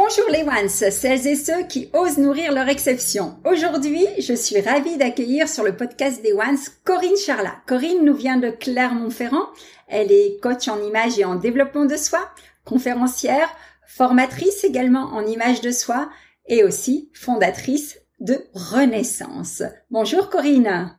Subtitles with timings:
[0.00, 3.36] Bonjour les ones, celles et ceux qui osent nourrir leur exception.
[3.44, 7.56] Aujourd'hui, je suis ravie d'accueillir sur le podcast des ones Corinne Charlat.
[7.66, 9.48] Corinne nous vient de Clermont-Ferrand.
[9.88, 12.20] Elle est coach en image et en développement de soi,
[12.64, 13.48] conférencière,
[13.88, 16.08] formatrice également en image de soi
[16.46, 19.64] et aussi fondatrice de Renaissance.
[19.90, 20.96] Bonjour Corinne.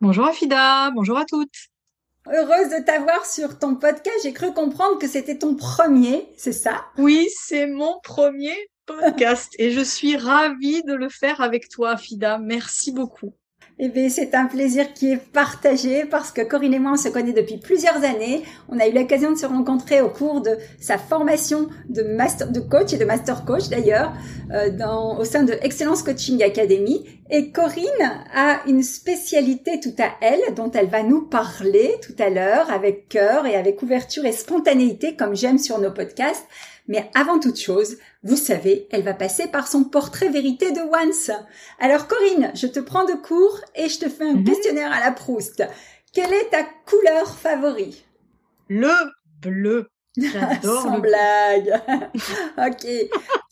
[0.00, 1.72] Bonjour Afida, bonjour à toutes.
[2.32, 4.16] Heureuse de t'avoir sur ton podcast.
[4.24, 6.84] J'ai cru comprendre que c'était ton premier, c'est ça?
[6.98, 12.38] Oui, c'est mon premier podcast et je suis ravie de le faire avec toi, Fida.
[12.38, 13.32] Merci beaucoup.
[13.78, 17.10] Eh bien, c'est un plaisir qui est partagé parce que Corinne et moi, on se
[17.10, 18.42] connaît depuis plusieurs années.
[18.70, 22.60] On a eu l'occasion de se rencontrer au cours de sa formation de master, de
[22.60, 24.14] coach et de master coach d'ailleurs,
[24.50, 24.70] euh,
[25.18, 27.04] au sein de Excellence Coaching Academy.
[27.28, 32.30] Et Corinne a une spécialité tout à elle dont elle va nous parler tout à
[32.30, 36.46] l'heure avec cœur et avec ouverture et spontanéité comme j'aime sur nos podcasts.
[36.88, 41.30] Mais avant toute chose, vous savez, elle va passer par son portrait vérité de Once.
[41.78, 44.44] Alors Corinne, je te prends de court et je te fais un mhm.
[44.44, 45.64] questionnaire à la Proust.
[46.12, 48.04] Quelle est ta couleur favorite?
[48.68, 48.92] Le
[49.42, 49.88] bleu.
[50.16, 50.82] J'adore.
[50.82, 51.80] Sans blague.
[52.58, 52.86] ok.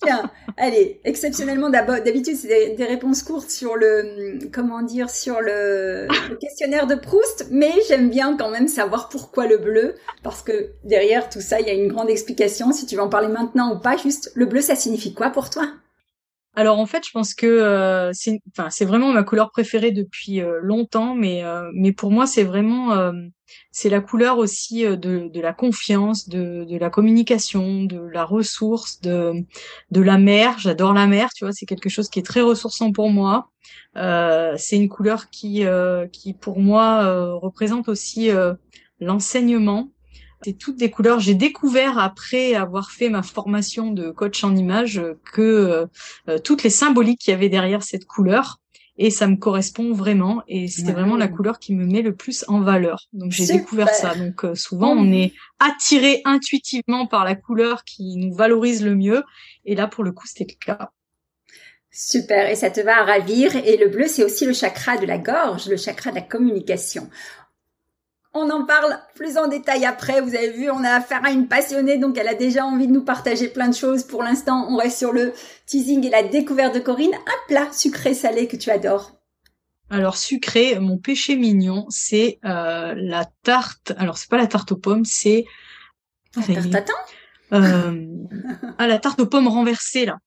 [0.02, 6.08] Tiens, allez, exceptionnellement d'habitude c'est des, réponses courtes sur le, comment dire, sur le,
[6.40, 11.28] questionnaire de Proust, mais j'aime bien quand même savoir pourquoi le bleu, parce que derrière
[11.28, 12.72] tout ça il y a une grande explication.
[12.72, 15.50] Si tu veux en parler maintenant ou pas, juste le bleu, ça signifie quoi pour
[15.50, 15.66] toi?
[16.56, 21.16] Alors en fait, je pense que euh, c'est, vraiment ma couleur préférée depuis euh, longtemps,
[21.16, 23.12] mais euh, mais pour moi, c'est vraiment
[23.70, 29.44] c'est la couleur aussi de, la confiance, de, de la communication, de la ressource, de
[29.90, 30.58] de la mer.
[30.58, 33.50] J'adore la mer, tu vois, c'est quelque chose qui est très ressourçant pour moi.
[33.94, 35.64] c'est une couleur qui
[36.12, 38.30] qui pour moi représente aussi
[39.00, 39.90] l'enseignement
[40.52, 41.20] toutes des couleurs.
[41.20, 45.86] J'ai découvert après avoir fait ma formation de coach en image que euh,
[46.28, 48.60] euh, toutes les symboliques qu'il y avait derrière cette couleur
[48.96, 52.44] et ça me correspond vraiment et c'était vraiment la couleur qui me met le plus
[52.46, 53.08] en valeur.
[53.12, 54.14] Donc j'ai découvert ça.
[54.14, 59.24] Donc euh, souvent on est attiré intuitivement par la couleur qui nous valorise le mieux
[59.64, 60.90] et là pour le coup c'était le cas.
[61.96, 63.54] Super, et ça te va à ravir.
[63.54, 67.08] Et le bleu, c'est aussi le chakra de la gorge, le chakra de la communication.
[68.36, 70.20] On en parle plus en détail après.
[70.20, 72.92] Vous avez vu, on a affaire à une passionnée, donc elle a déjà envie de
[72.92, 74.02] nous partager plein de choses.
[74.02, 75.32] Pour l'instant, on reste sur le
[75.66, 77.14] teasing et la découverte de Corinne.
[77.14, 79.12] Un plat sucré-salé que tu adores.
[79.88, 83.92] Alors sucré, mon péché mignon, c'est euh, la tarte.
[83.98, 85.44] Alors c'est pas la tarte aux pommes, c'est
[86.36, 86.94] la tarte tatin.
[87.52, 88.06] Euh,
[88.78, 90.18] ah la tarte aux pommes renversées là.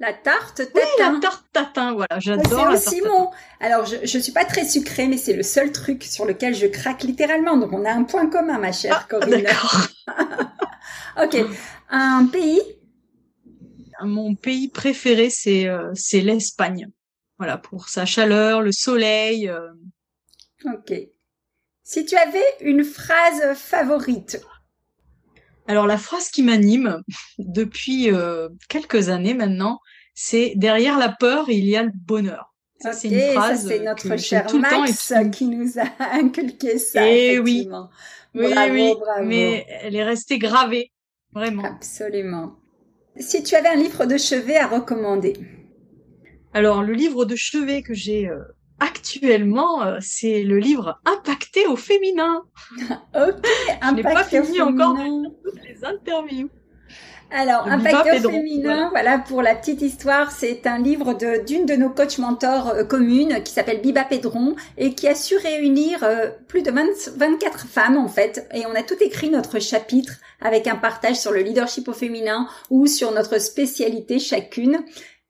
[0.00, 0.70] La tarte tatin.
[0.74, 3.30] Oui, la tarte tatin, voilà, j'adore la aussi mon.
[3.58, 6.66] Alors, je, je suis pas très sucrée, mais c'est le seul truc sur lequel je
[6.66, 7.56] craque littéralement.
[7.56, 9.42] Donc, on a un point commun, ma chère ah, Corinne.
[9.42, 9.88] D'accord.
[11.22, 11.44] ok.
[11.90, 12.60] Un pays?
[14.02, 16.88] Mon pays préféré, c'est euh, c'est l'Espagne.
[17.38, 19.48] Voilà, pour sa chaleur, le soleil.
[19.48, 19.68] Euh.
[20.64, 20.92] Ok.
[21.82, 24.40] Si tu avais une phrase favorite
[25.68, 27.02] alors la phrase qui m'anime
[27.38, 29.80] depuis euh, quelques années maintenant,
[30.14, 32.54] c'est derrière la peur il y a le bonheur.
[32.80, 35.46] Ça c'est une phrase c'est notre cher Max qui...
[35.46, 35.84] nous a
[36.14, 37.06] inculqué ça.
[37.06, 37.68] Et eh oui,
[38.34, 38.94] oui, oui,
[39.24, 40.90] mais elle est restée gravée,
[41.32, 41.64] vraiment.
[41.64, 42.56] Absolument.
[43.18, 45.34] Si tu avais un livre de chevet à recommander?
[46.54, 48.38] Alors le livre de chevet que j'ai euh,
[48.80, 52.42] actuellement, euh, c'est le livre Impacté au féminin.
[53.14, 53.46] ok,
[53.82, 54.96] Je n'ai pas fini encore
[55.44, 56.50] toutes les interviews.
[57.30, 59.18] Alors, Impacté au féminin, voilà.
[59.18, 61.12] pour la petite histoire, c'est un livre
[61.46, 65.36] d'une de nos coachs mentors euh, communes qui s'appelle Biba Pedron et qui a su
[65.36, 68.48] réunir euh, plus de 24 femmes en fait.
[68.54, 72.48] Et on a tout écrit notre chapitre avec un partage sur le leadership au féminin
[72.70, 74.78] ou sur notre spécialité chacune.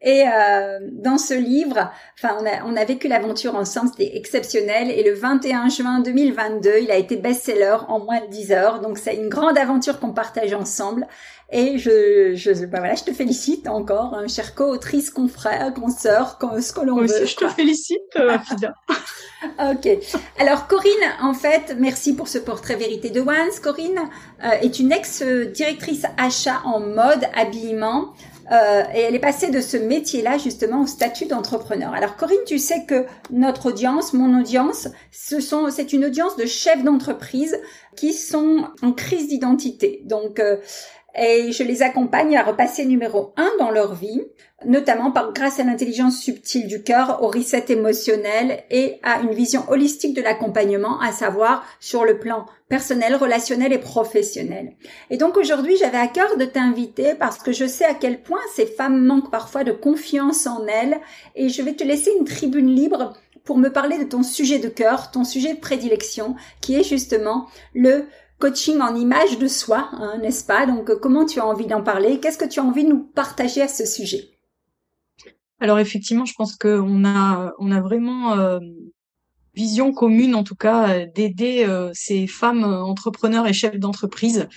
[0.00, 4.90] Et euh, dans ce livre, enfin, on a, on a vécu l'aventure ensemble, c'était exceptionnel.
[4.90, 8.80] Et le 21 juin 2022, il a été best-seller en moins de 10 heures.
[8.80, 11.06] Donc c'est une grande aventure qu'on partage ensemble.
[11.50, 16.72] Et je, je, bah voilà, je te félicite encore, hein, chère co-autrice, confrère, consoeur, ce
[16.74, 17.24] que l'on veut.
[17.24, 18.36] je te félicite, euh,
[19.72, 19.88] ok.
[20.38, 20.92] Alors Corinne,
[21.22, 23.60] en fait, merci pour ce portrait vérité de Once.
[23.60, 23.98] Corinne
[24.44, 28.12] euh, est une ex-directrice achat en mode, habillement.
[28.50, 31.92] Euh, et elle est passée de ce métier-là justement au statut d'entrepreneur.
[31.92, 36.46] Alors Corinne, tu sais que notre audience, mon audience, ce sont, c'est une audience de
[36.46, 37.58] chefs d'entreprise
[37.98, 40.02] qui sont en crise d'identité.
[40.04, 40.56] Donc euh,
[41.16, 44.22] et je les accompagne à repasser numéro un dans leur vie,
[44.64, 49.68] notamment par, grâce à l'intelligence subtile du cœur, au reset émotionnel et à une vision
[49.68, 54.74] holistique de l'accompagnement, à savoir sur le plan personnel, relationnel et professionnel.
[55.10, 58.40] Et donc aujourd'hui, j'avais à cœur de t'inviter parce que je sais à quel point
[58.54, 61.00] ces femmes manquent parfois de confiance en elles
[61.34, 63.14] et je vais te laisser une tribune libre
[63.48, 67.46] pour me parler de ton sujet de cœur, ton sujet de prédilection, qui est justement
[67.74, 67.87] le
[68.38, 70.66] coaching en image de soi, hein, n'est-ce pas?
[70.66, 72.20] Donc, euh, comment tu as envie d'en parler?
[72.20, 74.30] Qu'est-ce que tu as envie de nous partager à ce sujet?
[75.60, 78.60] Alors, effectivement, je pense qu'on a, on a vraiment euh,
[79.54, 84.48] vision commune, en tout cas, euh, d'aider ces femmes entrepreneurs et chefs d'entreprise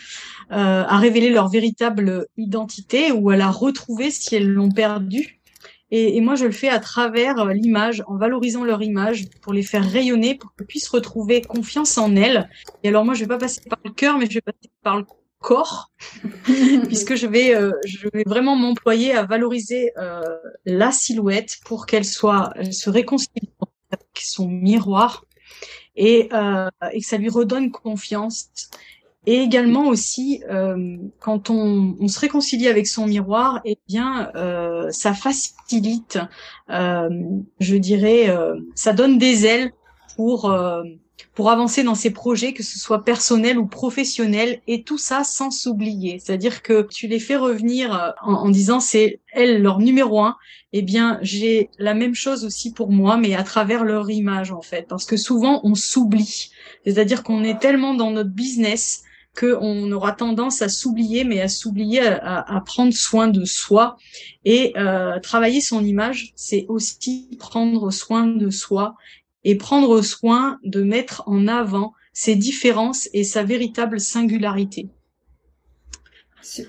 [0.49, 5.40] à révéler leur véritable identité ou à la retrouver si elles l'ont perdue
[5.91, 9.53] et, et, moi, je le fais à travers euh, l'image, en valorisant leur image, pour
[9.53, 12.49] les faire rayonner, pour qu'elles puissent retrouver confiance en elles.
[12.83, 14.97] Et alors moi, je vais pas passer par le cœur, mais je vais passer par
[14.97, 15.05] le
[15.41, 15.91] corps,
[16.87, 20.21] puisque je vais, euh, je vais vraiment m'employer à valoriser euh,
[20.65, 23.49] la silhouette pour qu'elle soit, elle se réconcilie
[23.91, 25.25] avec son miroir
[25.95, 28.49] et, euh, et que ça lui redonne confiance
[29.27, 34.89] et également aussi, euh, quand on, on, se réconcilie avec son miroir, eh bien, euh,
[34.89, 36.17] ça facilite,
[36.71, 37.09] euh,
[37.59, 39.71] je dirais, euh, ça donne des ailes
[40.15, 40.83] pour euh,
[41.35, 45.51] pour avancer dans ses projets, que ce soit personnel ou professionnel, et tout ça sans
[45.51, 46.19] s'oublier.
[46.19, 50.35] C'est-à-dire que tu les fais revenir euh, en, en disant c'est elle leur numéro un.
[50.73, 54.61] Eh bien, j'ai la même chose aussi pour moi, mais à travers leur image en
[54.61, 56.51] fait, parce que souvent on s'oublie.
[56.85, 59.03] C'est-à-dire qu'on est tellement dans notre business
[59.37, 63.97] qu'on aura tendance à s'oublier, mais à s'oublier, à, prendre soin de soi.
[64.45, 68.95] Et euh, travailler son image, c'est aussi prendre soin de soi
[69.43, 74.89] et prendre soin de mettre en avant ses différences et sa véritable singularité.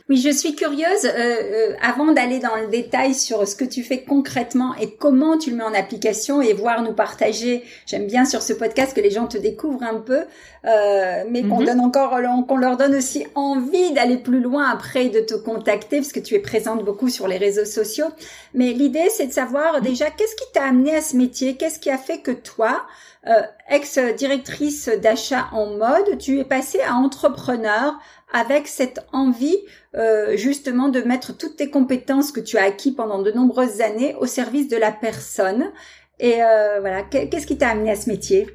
[0.08, 3.82] Oui, je suis curieuse, euh, euh, avant d'aller dans le détail sur ce que tu
[3.82, 8.24] fais concrètement et comment tu le mets en application et voir nous partager, j'aime bien
[8.24, 10.24] sur ce podcast que les gens te découvrent un peu,
[10.64, 11.66] euh, mais qu'on mhm.
[11.66, 16.12] donne encore, qu'on leur donne aussi envie d'aller plus loin après de te contacter, parce
[16.12, 18.08] que tu es présente beaucoup sur les réseaux sociaux.
[18.54, 19.82] Mais l'idée, c'est de savoir mhm.
[19.82, 22.84] déjà qu'est-ce qui t'a amené à ce métier, qu'est-ce qui a fait que toi,
[23.28, 27.96] euh, ex-directrice d'achat en mode, tu es passée à entrepreneur
[28.32, 29.56] avec cette envie
[29.94, 34.14] euh, justement de mettre toutes tes compétences que tu as acquis pendant de nombreuses années
[34.18, 35.70] au service de la personne.
[36.18, 38.48] Et euh, voilà, qu'est-ce qui t'a amené à ce métier?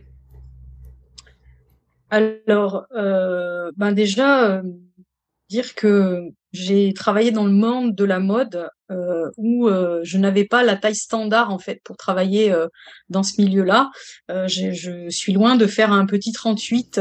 [2.09, 4.61] Alors, euh, ben déjà
[5.49, 8.69] dire que j'ai travaillé dans le monde de la mode
[9.37, 12.55] où je n'avais pas la taille standard en fait pour travailler
[13.09, 13.91] dans ce milieu-là.
[14.29, 16.99] je suis loin de faire un petit 38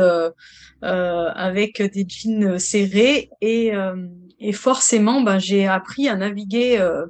[0.85, 4.07] euh, avec des jeans serrés et, euh,
[4.39, 7.07] et forcément ben, j'ai appris à naviguer euh,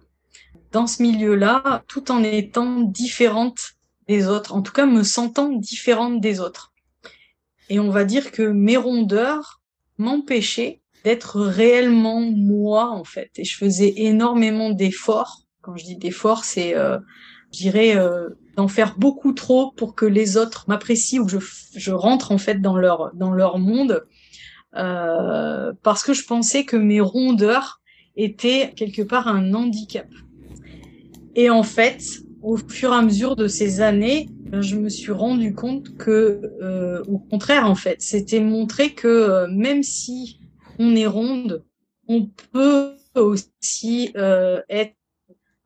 [0.70, 3.72] dans ce milieu-là tout en étant différente
[4.06, 6.72] des autres, en tout cas me sentant différente des autres.
[7.68, 9.60] Et on va dire que mes rondeurs
[9.98, 13.30] m'empêchaient d'être réellement moi en fait.
[13.36, 15.42] Et je faisais énormément d'efforts.
[15.60, 16.98] Quand je dis d'efforts, c'est, euh,
[17.52, 21.38] je dirais, euh, d'en faire beaucoup trop pour que les autres m'apprécient ou que je,
[21.76, 24.04] je rentre en fait dans leur dans leur monde
[24.74, 27.80] euh, parce que je pensais que mes rondeurs
[28.16, 30.08] étaient quelque part un handicap.
[31.36, 32.02] Et en fait,
[32.42, 37.00] au fur et à mesure de ces années, je me suis rendu compte que, euh,
[37.06, 40.40] au contraire, en fait, c'était montrer que euh, même si
[40.78, 41.64] on est ronde,
[42.08, 44.94] on peut aussi euh, être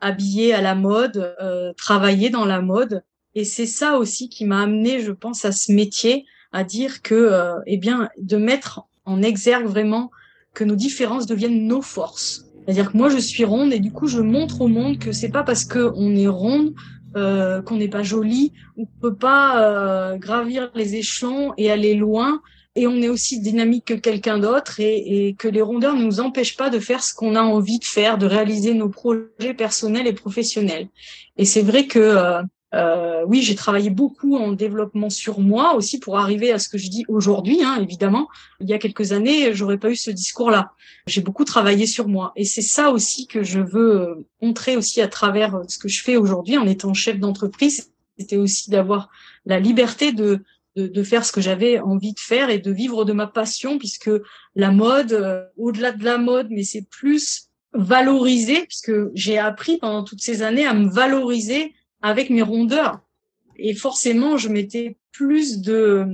[0.00, 3.02] habillé à la mode, euh, travailler dans la mode.
[3.35, 7.14] Et c'est ça aussi qui m'a amené, je pense, à ce métier, à dire que,
[7.14, 10.11] euh, eh bien, de mettre en exergue vraiment
[10.55, 12.47] que nos différences deviennent nos forces.
[12.64, 15.29] C'est-à-dire que moi, je suis ronde et du coup, je montre au monde que c'est
[15.29, 16.75] pas parce que on est ronde
[17.17, 22.40] euh, qu'on n'est pas jolie, on peut pas euh, gravir les échelons et aller loin
[22.77, 26.21] et on est aussi dynamique que quelqu'un d'autre et, et, que les rondeurs ne nous
[26.21, 30.07] empêchent pas de faire ce qu'on a envie de faire, de réaliser nos projets personnels
[30.07, 30.89] et professionnels.
[31.37, 35.99] Et c'est vrai que euh, euh, oui, j'ai travaillé beaucoup en développement sur moi aussi
[35.99, 37.62] pour arriver à ce que je dis aujourd'hui.
[37.65, 38.29] Hein, évidemment,
[38.61, 40.73] il y a quelques années, j'aurais pas eu ce discours-là.
[41.07, 45.00] J'ai beaucoup travaillé sur moi, et c'est ça aussi que je veux euh, montrer aussi
[45.00, 47.91] à travers ce que je fais aujourd'hui en étant chef d'entreprise.
[48.19, 49.09] C'était aussi d'avoir
[49.47, 50.45] la liberté de
[50.77, 54.11] de, faire ce que j'avais envie de faire et de vivre de ma passion, puisque
[54.55, 60.05] la mode, euh, au-delà de la mode, mais c'est plus valoriser, puisque j'ai appris pendant
[60.05, 63.00] toutes ces années à me valoriser avec mes rondeurs.
[63.57, 66.07] Et forcément, je mettais plus de...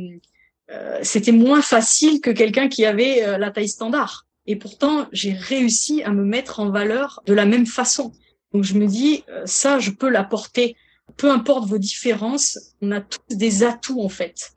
[0.70, 4.26] Euh, c'était moins facile que quelqu'un qui avait euh, la taille standard.
[4.46, 8.12] Et pourtant, j'ai réussi à me mettre en valeur de la même façon.
[8.52, 10.76] Donc je me dis, ça, je peux l'apporter
[11.16, 14.52] peu importe vos différences, on a tous des atouts en fait.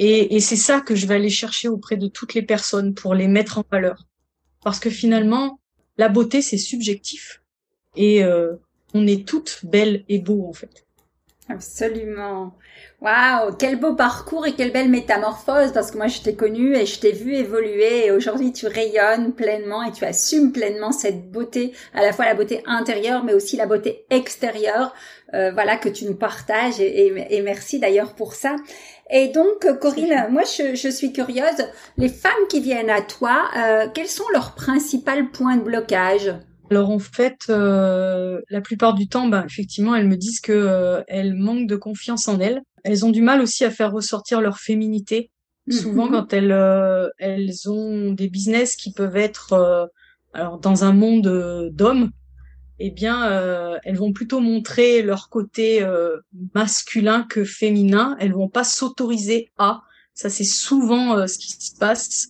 [0.00, 3.26] Et, c'est ça que je vais aller chercher auprès de toutes les personnes pour les
[3.26, 4.06] mettre en valeur.
[4.62, 5.58] Parce que finalement,
[5.96, 7.42] la beauté, c'est subjectif.
[7.96, 8.54] Et euh,
[8.94, 10.86] on est toutes belles et beaux en fait.
[11.50, 12.52] Absolument.
[13.00, 16.84] Waouh, quel beau parcours et quelle belle métamorphose parce que moi je t'ai connu et
[16.84, 21.72] je t'ai vu évoluer et aujourd'hui tu rayonnes pleinement et tu assumes pleinement cette beauté,
[21.94, 24.92] à la fois la beauté intérieure mais aussi la beauté extérieure,
[25.32, 28.56] euh, voilà que tu nous partages et, merci d'ailleurs pour ça.
[29.08, 33.86] Et donc Corinne, moi je, je, suis curieuse, les femmes qui viennent à toi, euh,
[33.94, 36.34] quels sont leurs principaux points de blocage?
[36.70, 41.02] Alors en fait, euh, la plupart du temps, bah, effectivement, elles me disent que euh,
[41.08, 42.62] elles manquent de confiance en elles.
[42.84, 45.30] Elles ont du mal aussi à faire ressortir leur féminité.
[45.70, 46.12] Souvent, mhm.
[46.12, 49.90] quand elles euh, elles ont des business qui peuvent être
[50.32, 52.10] alors dans un monde d'hommes,
[52.78, 55.84] eh bien, elles vont plutôt montrer leur côté
[56.54, 58.16] masculin que féminin.
[58.20, 59.82] Elles vont pas s'autoriser à.
[60.14, 62.28] Ça, c'est souvent ce qui se passe.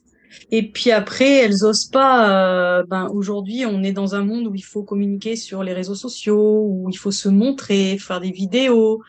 [0.51, 2.79] Et puis après, elles osent pas.
[2.81, 5.95] Euh, ben aujourd'hui, on est dans un monde où il faut communiquer sur les réseaux
[5.95, 9.03] sociaux, où il faut se montrer, faire des vidéos,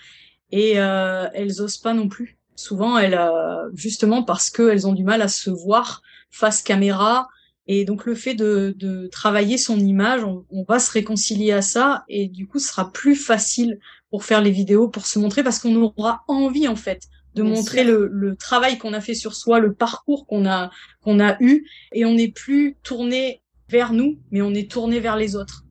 [0.51, 2.37] et euh, elles osent pas non plus.
[2.55, 7.27] Souvent, elles, euh, justement parce qu'elles ont du mal à se voir face caméra,
[7.67, 11.61] et donc le fait de, de travailler son image, on, on, va se réconcilier à
[11.61, 15.43] ça, et du coup, ce sera plus facile pour faire les vidéos, pour se montrer,
[15.43, 17.03] parce qu'on aura envie en fait
[17.35, 20.71] de montrer le, travail qu'on a fait sur soi, le parcours qu'on a
[21.01, 25.15] qu'on a eu, et on n'est plus tourné vers nous, mais on est tourné vers
[25.15, 25.63] les autres.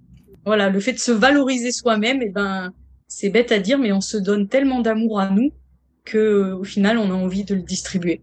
[0.44, 2.72] Voilà, le fait de se valoriser soi-même, et eh ben
[3.06, 5.50] c'est bête à dire, mais on se donne tellement d'amour à nous
[6.04, 8.22] que au final on a envie de le distribuer.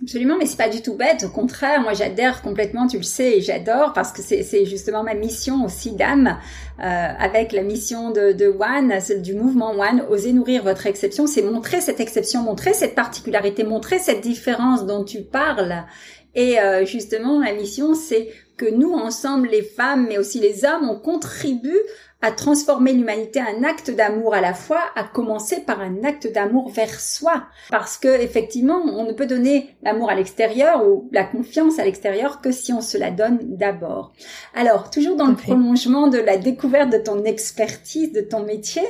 [0.00, 1.24] Absolument, mais c'est pas du tout bête.
[1.24, 5.14] Au contraire, moi j'adhère complètement, tu le sais, et j'adore parce que c'est justement ma
[5.14, 6.38] mission aussi d'âme,
[6.78, 6.82] euh,
[7.18, 11.98] avec la mission de, One, du mouvement One, oser nourrir votre exception, c'est montrer cette
[11.98, 15.84] exception, montrer cette particularité, montrer cette différence dont tu parles.
[16.36, 20.88] Et euh, justement, la mission, c'est que nous, ensemble, les femmes, mais aussi les hommes,
[20.88, 21.80] on contribue
[22.20, 26.68] à transformer l'humanité un acte d'amour à la fois, à commencer par un acte d'amour
[26.70, 27.44] vers soi.
[27.70, 32.40] Parce que, effectivement, on ne peut donner l'amour à l'extérieur ou la confiance à l'extérieur
[32.40, 34.12] que si on se la donne d'abord.
[34.52, 38.82] Alors, toujours dans le prolongement de la découverte de ton expertise, de ton métier,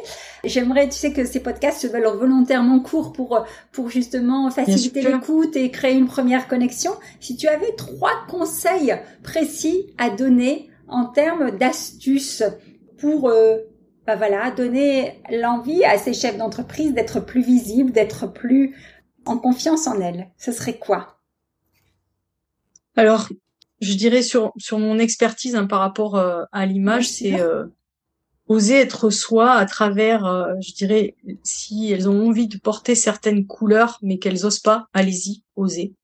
[0.45, 5.55] j'aimerais, tu sais que ces podcasts se veulent volontairement courts pour, pour justement faciliter l'écoute
[5.55, 6.93] et créer une première connexion.
[7.21, 12.43] Si tu avais trois conseils précis à donner en termes d'astuces
[12.99, 13.59] pour euh,
[14.07, 18.77] bah voilà, donner l'envie à ces chefs d'entreprise d'être plus visibles, d'être plus
[19.27, 20.31] en confiance en elles.
[20.37, 21.21] Ce serait quoi?
[22.97, 23.29] Alors,
[23.81, 27.67] je dirais sur sur mon expertise hein, par rapport euh, à l'image, c'est euh,
[28.49, 30.25] oser être soi à travers,
[30.61, 35.43] je dirais, si elles ont envie de porter certaines couleurs, mais qu'elles osent pas, allez-y,
[35.55, 35.95] osez.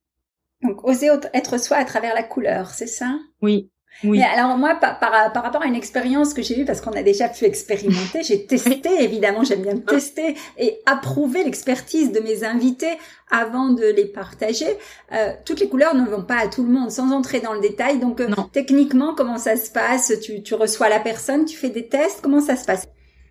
[0.63, 3.19] Donc, oser être soi à travers la couleur, c'est ça?
[3.43, 3.71] Oui,
[4.03, 4.19] oui.
[4.19, 7.03] Mais alors moi, par, par, rapport à une expérience que j'ai eue, parce qu'on a
[7.03, 12.99] déjà pu expérimenter, j'ai testé, évidemment, j'aime bien tester et approuver l'expertise de mes invités
[13.31, 14.67] avant de les partager.
[15.13, 17.61] Euh, toutes les couleurs ne vont pas à tout le monde, sans entrer dans le
[17.61, 17.99] détail.
[17.99, 20.13] Donc euh, techniquement, comment ça se passe?
[20.23, 22.87] Tu, tu reçois la personne, tu fais des tests, comment ça se passe?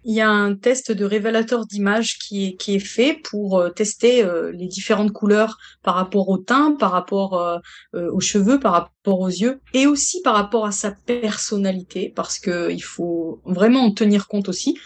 [0.06, 3.70] Il y a un test de révélateur d'image qui est, qui est fait pour euh,
[3.70, 7.60] tester euh, les différentes couleurs par rapport au teint, par rapport euh,
[8.12, 12.72] aux cheveux, par rapport aux yeux et aussi par rapport à sa personnalité parce que
[12.72, 14.78] il faut vraiment en tenir compte aussi.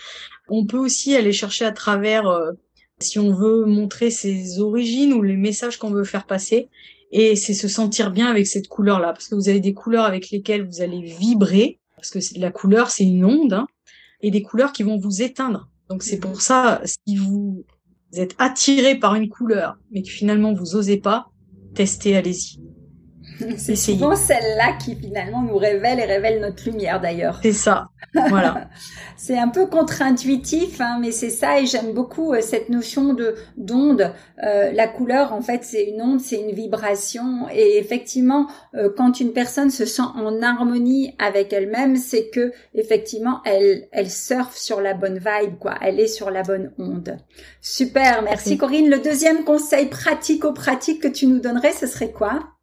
[0.49, 2.25] On peut aussi aller chercher à travers
[2.99, 6.69] si on veut montrer ses origines ou les messages qu'on veut faire passer
[7.11, 10.05] et c'est se sentir bien avec cette couleur là parce que vous avez des couleurs
[10.05, 13.67] avec lesquelles vous allez vibrer parce que la couleur c'est une onde hein,
[14.21, 15.69] et des couleurs qui vont vous éteindre.
[15.89, 17.63] Donc c'est pour ça, si vous
[18.13, 21.31] êtes attiré par une couleur, mais que finalement vous osez pas,
[21.75, 22.59] testez, allez-y.
[23.57, 27.39] C'est souvent celle-là qui finalement nous révèle et révèle notre lumière d'ailleurs.
[27.41, 27.89] C'est ça.
[28.13, 28.69] Voilà.
[29.17, 33.35] c'est un peu contre-intuitif, hein, mais c'est ça et j'aime beaucoup euh, cette notion de
[33.57, 34.13] d'onde.
[34.43, 39.19] Euh, la couleur, en fait, c'est une onde, c'est une vibration et effectivement, euh, quand
[39.19, 44.81] une personne se sent en harmonie avec elle-même, c'est que effectivement, elle elle surfe sur
[44.81, 45.75] la bonne vibe, quoi.
[45.81, 47.17] Elle est sur la bonne onde.
[47.61, 48.89] Super, merci Corinne.
[48.89, 52.56] Le deuxième conseil pratico-pratique que tu nous donnerais, ce serait quoi?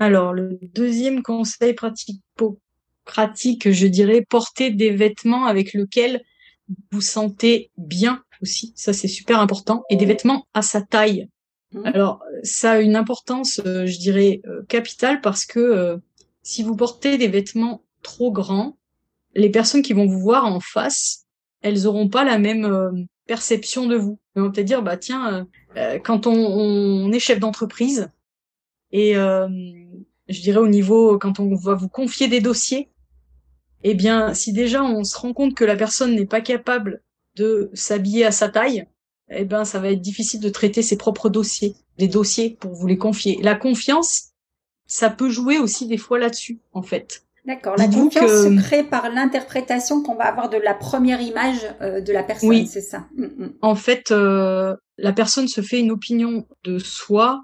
[0.00, 6.22] Alors, le deuxième conseil pratique, je dirais, porter des vêtements avec lesquels
[6.90, 8.72] vous sentez bien aussi.
[8.76, 9.84] Ça, c'est super important.
[9.90, 11.28] Et des vêtements à sa taille.
[11.72, 11.82] Mmh.
[11.84, 15.98] Alors, ça a une importance, euh, je dirais, euh, capitale parce que euh,
[16.42, 18.78] si vous portez des vêtements trop grands,
[19.34, 21.26] les personnes qui vont vous voir en face,
[21.60, 24.18] elles auront pas la même perception de vous.
[24.34, 25.46] Elles vont peut-être dire, bah tiens,
[26.02, 28.10] quand on, on, est chef d'entreprise,
[28.92, 29.14] et
[30.30, 32.88] je dirais au niveau quand on va vous confier des dossiers,
[33.82, 37.02] eh bien, si déjà on se rend compte que la personne n'est pas capable
[37.36, 38.86] de s'habiller à sa taille,
[39.30, 42.86] eh ben, ça va être difficile de traiter ses propres dossiers, des dossiers pour vous
[42.86, 43.38] les confier.
[43.42, 44.30] La confiance,
[44.86, 47.24] ça peut jouer aussi des fois là-dessus, en fait.
[47.46, 47.76] D'accord.
[47.78, 52.12] La confiance se crée par l'interprétation qu'on va avoir de la première image euh, de
[52.12, 52.66] la personne, oui.
[52.66, 53.06] c'est ça.
[53.16, 53.52] Mm, mm.
[53.62, 57.42] En fait, euh, la personne se fait une opinion de soi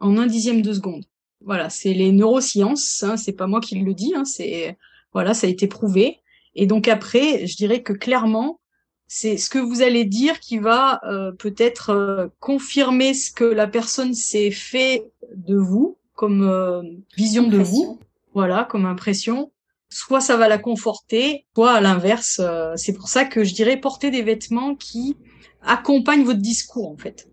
[0.00, 1.04] en un dixième de seconde.
[1.46, 4.76] Voilà, c'est les neurosciences, hein, c'est pas moi qui le dis, hein, c'est
[5.12, 6.18] voilà, ça a été prouvé.
[6.56, 8.58] Et donc après, je dirais que clairement,
[9.06, 13.68] c'est ce que vous allez dire qui va euh, peut-être euh, confirmer ce que la
[13.68, 15.04] personne s'est fait
[15.36, 16.82] de vous comme euh,
[17.16, 18.00] vision de vous,
[18.34, 19.52] voilà, comme impression.
[19.88, 22.40] Soit ça va la conforter, soit à l'inverse.
[22.74, 25.16] c'est pour ça que je dirais porter des vêtements qui
[25.62, 27.28] accompagnent votre discours en fait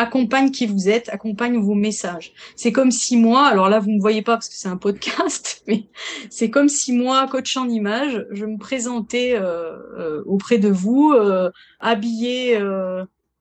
[0.00, 2.32] accompagne qui vous êtes, accompagne vos messages.
[2.56, 4.76] C'est comme si moi, alors là vous ne me voyez pas parce que c'est un
[4.76, 5.88] podcast, mais
[6.30, 11.12] c'est comme si moi, coach en image, je me présentais euh, euh, auprès de vous,
[11.12, 12.58] euh, habillé,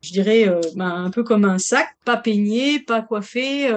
[0.01, 3.69] je dirais ben, un peu comme un sac, pas peigné, pas coiffé,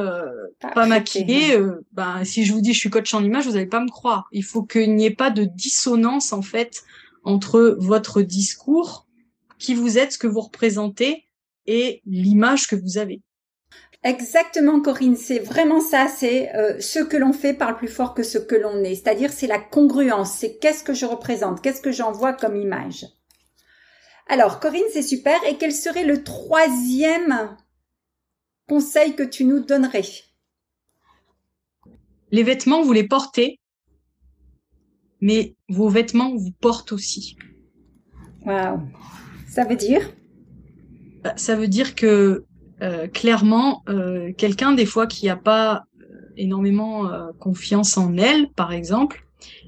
[0.60, 1.58] pas, maquillé.
[1.92, 4.28] ben, si je vous dis je suis coach en image, vous n'allez pas me croire.
[4.32, 6.82] Il faut qu'il n'y ait pas de dissonance en fait
[7.24, 9.06] entre votre discours,
[9.58, 11.24] qui vous êtes, ce que vous représentez,
[11.66, 13.20] et l'image que vous avez.
[14.04, 16.08] Exactement, Corinne, c'est vraiment ça.
[16.08, 18.96] C'est euh, ce que l'on fait parle plus fort que ce que l'on est.
[18.96, 20.32] C'est-à-dire, c'est la congruence.
[20.32, 23.06] C'est qu'est-ce que je représente, qu'est-ce que j'envoie comme image.
[24.26, 25.38] Alors, Corinne, c'est super.
[25.44, 27.56] Et quel serait le troisième
[28.68, 30.04] conseil que tu nous donnerais?
[32.32, 33.60] Les vêtements, vous les portez,
[35.20, 37.36] mais vos vêtements vous portent aussi.
[38.44, 38.80] Waouh.
[39.48, 40.10] Ça veut dire?
[41.22, 42.44] Bah, ça veut dire que
[42.82, 47.08] euh, clairement, euh, quelqu'un des fois qui n'a pas euh, énormément
[47.38, 49.24] confiance en elle, par exemple,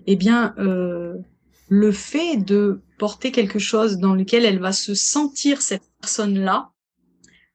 [0.07, 5.83] eh bien, le fait de porter quelque chose dans lequel elle va se sentir cette
[6.01, 6.71] personne-là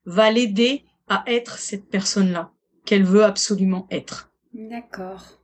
[0.05, 2.51] va l'aider à être cette personne-là
[2.85, 4.31] qu'elle veut absolument être.
[4.53, 5.41] D'accord.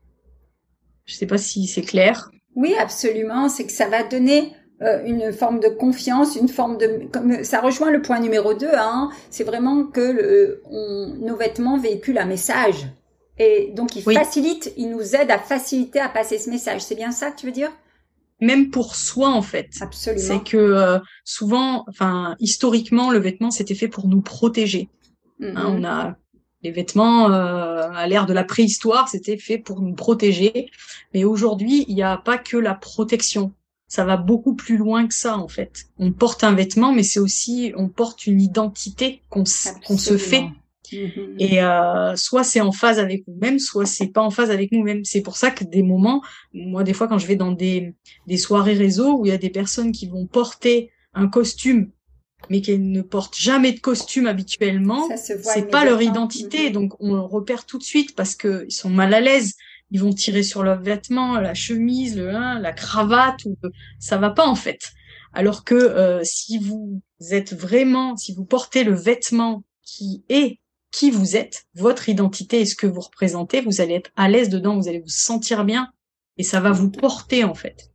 [1.05, 2.31] Je sais pas si c'est clair.
[2.55, 3.49] Oui, absolument.
[3.49, 7.61] C'est que ça va donner euh, une forme de confiance, une forme de comme ça
[7.61, 12.25] rejoint le point numéro 2 hein, c'est vraiment que le, on, nos vêtements véhiculent un
[12.25, 12.87] message
[13.37, 16.81] et donc ils facilitent, ils nous aident à faciliter à passer ce message.
[16.81, 17.71] C'est bien ça que tu veux dire?
[18.41, 19.69] Même pour soi en fait.
[19.79, 20.25] Absolument.
[20.25, 24.89] C'est que euh, souvent, enfin historiquement, le vêtement c'était fait pour nous protéger.
[25.41, 25.65] Hein, mm-hmm.
[25.67, 26.15] on a
[26.63, 30.69] les vêtements euh, à l'ère de la préhistoire, c'était fait pour nous protéger.
[31.13, 33.53] Mais aujourd'hui, il n'y a pas que la protection
[33.87, 35.85] ça va beaucoup plus loin que ça en fait.
[35.97, 40.49] On porte un vêtement, mais c'est aussi on porte une identité qu'on se fait.
[40.91, 41.35] Mm-hmm.
[41.39, 45.03] Et euh, soit c'est en phase avec nous-mêmes, soit c'est pas en phase avec nous-mêmes.
[45.03, 47.93] C'est pour ça que des moments, moi des fois quand je vais dans des,
[48.27, 51.91] des soirées réseau où il y a des personnes qui vont porter un costume,
[52.49, 56.73] mais qui ne portent jamais de costume habituellement, c'est pas leur identité, mm-hmm.
[56.73, 59.55] donc on le repère tout de suite parce que ils sont mal à l'aise
[59.91, 63.55] ils vont tirer sur leurs vêtements, la chemise, le, hein, la cravate, ou
[63.99, 64.91] ça va pas en fait.
[65.33, 70.59] Alors que euh, si vous êtes vraiment, si vous portez le vêtement qui est
[70.91, 74.47] qui vous êtes, votre identité et ce que vous représentez, vous allez être à l'aise
[74.47, 75.89] dedans, vous allez vous sentir bien
[76.37, 77.91] et ça va vous porter en fait.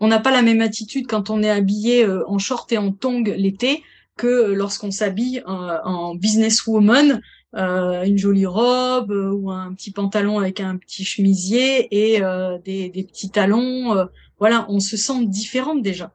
[0.00, 2.90] On n'a pas la même attitude quand on est habillé euh, en short et en
[2.90, 3.84] tongs l'été
[4.16, 7.20] que lorsqu'on s'habille euh, en businesswoman
[7.56, 12.58] euh, une jolie robe euh, ou un petit pantalon avec un petit chemisier et euh,
[12.58, 14.06] des, des, petits talons.
[14.38, 16.12] voilà, on se sent différente déjà.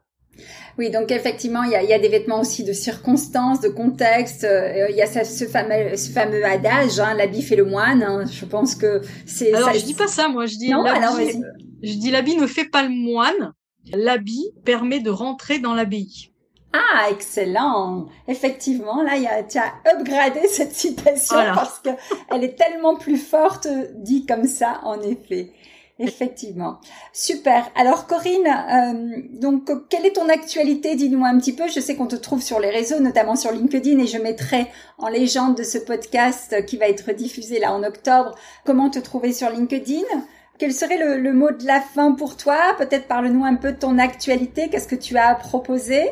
[0.78, 4.44] Oui, donc effectivement, il y a, y a, des vêtements aussi de circonstances, de contexte.
[4.44, 8.02] Euh, il y a ce, ce, fameux, ce fameux adage, hein, l'habit fait le moine.
[8.02, 8.24] Hein.
[8.30, 9.54] Je pense que c'est.
[9.54, 10.44] Alors, ça, je dis pas ça, moi.
[10.44, 10.70] Je dis.
[10.70, 11.18] Non, alors
[11.82, 13.54] Je dis l'habit ne fait pas le moine.
[13.94, 16.32] L'habit permet de rentrer dans l'abbaye.
[16.76, 18.06] Ah, excellent.
[18.28, 21.90] Effectivement, là, y a, tu as upgradé cette citation parce que
[22.30, 25.52] elle est tellement plus forte dit comme ça, en effet.
[25.98, 26.78] Effectivement.
[27.14, 27.70] Super.
[27.74, 30.94] Alors Corinne, euh, donc quelle est ton actualité?
[30.94, 31.68] Dis-nous un petit peu.
[31.68, 34.66] Je sais qu'on te trouve sur les réseaux, notamment sur LinkedIn, et je mettrai
[34.98, 38.34] en légende de ce podcast qui va être diffusé là en octobre.
[38.66, 40.04] Comment te trouver sur LinkedIn?
[40.58, 42.58] Quel serait le, le, mot de la fin pour toi?
[42.76, 44.68] Peut-être parle-nous un peu de ton actualité.
[44.68, 46.10] Qu'est-ce que tu as à proposer?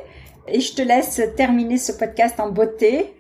[0.48, 3.14] Et je te laisse terminer ce podcast en beauté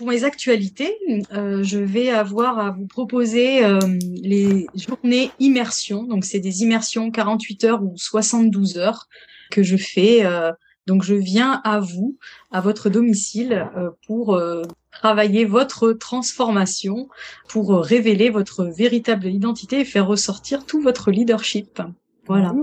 [0.00, 0.96] pour mes actualités,
[1.34, 6.04] euh, je vais avoir à vous proposer euh, les journées immersion.
[6.04, 9.08] Donc, c'est des immersions 48 heures ou 72 heures
[9.50, 10.24] que je fais.
[10.24, 10.52] Euh,
[10.86, 12.16] donc, je viens à vous,
[12.50, 17.10] à votre domicile, euh, pour euh, travailler votre transformation,
[17.46, 21.82] pour révéler votre véritable identité et faire ressortir tout votre leadership.
[22.26, 22.54] Voilà.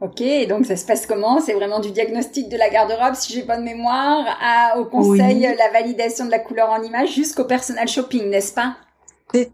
[0.00, 1.40] Ok, donc ça se passe comment?
[1.40, 5.70] C'est vraiment du diagnostic de la garde-robe, si j'ai de mémoire, à, au conseil, la
[5.70, 8.76] validation de la couleur en image, jusqu'au personal shopping, n'est-ce pas?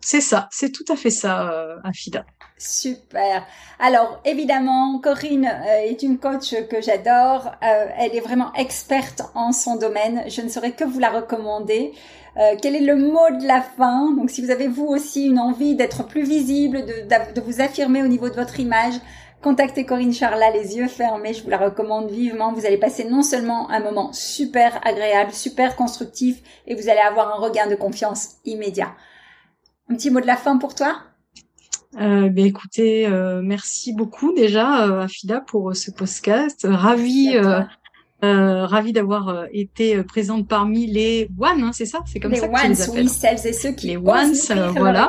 [0.00, 2.24] C'est ça, c'est tout à fait ça, euh, Afida.
[2.58, 3.44] Super.
[3.78, 7.52] Alors évidemment, Corinne euh, est une coach que j'adore.
[7.62, 10.24] Euh, elle est vraiment experte en son domaine.
[10.28, 11.92] Je ne saurais que vous la recommander.
[12.38, 14.12] Euh, quel est le mot de la fin?
[14.12, 18.02] Donc si vous avez vous aussi une envie d'être plus visible, de, de vous affirmer
[18.02, 18.94] au niveau de votre image,
[19.42, 22.52] contactez Corinne Charla les yeux fermés, je vous la recommande vivement.
[22.52, 27.34] Vous allez passer non seulement un moment super agréable, super constructif, et vous allez avoir
[27.36, 28.94] un regain de confiance immédiat.
[29.88, 30.98] Un petit mot de la fin pour toi?
[31.98, 36.66] Euh, ben écoutez, euh, merci beaucoup déjà euh, Afida pour ce podcast.
[36.68, 37.38] Ravi,
[38.20, 42.00] ravi d'avoir été présente parmi les one, hein, c'est ça?
[42.06, 43.04] C'est comme ça que ones, les appelles.
[43.04, 44.34] oui, celles et ceux qui les ones,
[44.76, 45.08] voilà.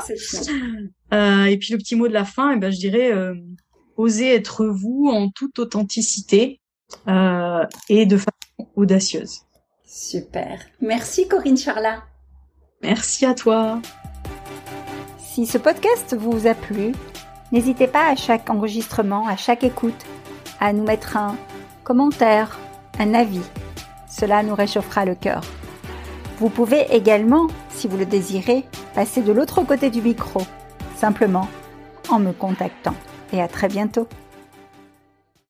[1.48, 3.12] et puis le petit mot de la fin, eh ben je dirais
[3.98, 6.62] osez être vous en toute authenticité
[7.08, 9.42] euh, et de façon audacieuse.
[9.86, 10.60] Super.
[10.80, 12.04] Merci Corinne Charla.
[12.82, 13.82] Merci à toi.
[15.18, 16.94] Si ce podcast vous a plu,
[17.52, 20.06] n'hésitez pas à chaque enregistrement, à chaque écoute,
[20.60, 21.36] à nous mettre un
[21.84, 22.58] commentaire,
[23.00, 23.42] un avis.
[24.10, 25.42] Cela nous réchauffera le cœur.
[26.40, 30.42] Vous pouvez également, si vous le désirez, passer de l'autre côté du micro,
[30.96, 31.48] simplement
[32.10, 32.96] en me contactant
[33.34, 34.08] et à très bientôt.